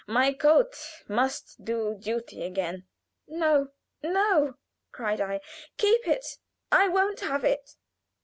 My 0.07 0.33
coat 0.33 0.79
must 1.07 1.63
do 1.63 1.93
duty 1.99 2.43
again." 2.43 2.87
"No, 3.27 3.67
no!" 4.01 4.55
cried 4.91 5.21
I. 5.21 5.41
"Keep 5.77 6.07
it! 6.07 6.39
I 6.71 6.87
won't 6.87 7.19
have 7.19 7.43
it." 7.43 7.75